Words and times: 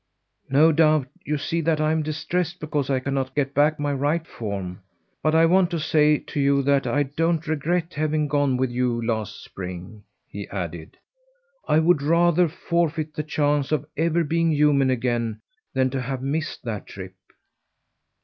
"No 0.49 0.71
doubt 0.71 1.09
you 1.23 1.37
see 1.37 1.61
that 1.61 1.79
I'm 1.79 2.01
distressed 2.01 2.59
because 2.59 2.89
I 2.89 2.99
cannot 2.99 3.35
get 3.35 3.53
back 3.53 3.79
my 3.79 3.93
right 3.93 4.25
form; 4.25 4.81
but 5.21 5.35
I 5.35 5.45
want 5.45 5.69
to 5.69 5.79
say 5.79 6.17
to 6.17 6.39
you 6.39 6.63
that 6.63 6.87
I 6.87 7.03
don't 7.03 7.45
regret 7.47 7.93
having 7.93 8.27
gone 8.27 8.57
with 8.57 8.71
you 8.71 8.99
last 9.05 9.43
spring," 9.43 10.03
he 10.27 10.47
added. 10.47 10.97
"I 11.67 11.77
would 11.77 12.01
rather 12.01 12.47
forfeit 12.49 13.13
the 13.13 13.21
chance 13.21 13.71
of 13.71 13.85
ever 13.95 14.23
being 14.23 14.51
human 14.51 14.89
again 14.89 15.39
than 15.75 15.91
to 15.91 16.01
have 16.01 16.23
missed 16.23 16.63
that 16.63 16.87
trip." 16.87 17.13